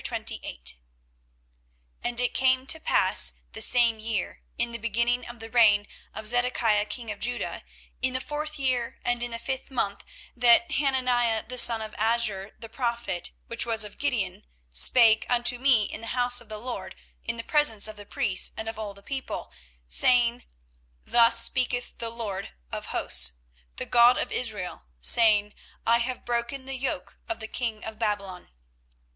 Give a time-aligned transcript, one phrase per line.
[0.03, 0.73] 24:028:001
[2.03, 5.85] And it came to pass the same year, in the beginning of the reign
[6.15, 7.61] of Zedekiah king of Judah,
[8.01, 10.03] in the fourth year, and in the fifth month,
[10.35, 15.83] that Hananiah the son of Azur the prophet, which was of Gibeon, spake unto me
[15.83, 18.95] in the house of the LORD, in the presence of the priests and of all
[18.95, 19.53] the people,
[19.87, 20.39] saying,
[21.05, 23.33] 24:028:002 Thus speaketh the LORD of hosts,
[23.75, 25.53] the God of Israel, saying,
[25.85, 28.49] I have broken the yoke of the king of Babylon.